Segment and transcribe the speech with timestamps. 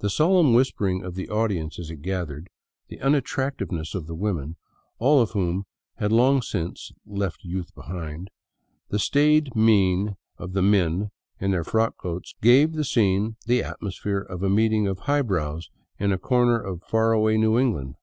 [0.00, 2.50] The solemn whispering of the audience as it gathered,
[2.88, 4.56] the unattractiveness of the women,
[4.98, 8.28] all of whom had long since left youth behind,
[8.90, 14.20] the staid mien of the men in their frock coats, gave the scene the atmosphere
[14.20, 17.94] of a meeting of *' highbrows" in a corner of far away New England.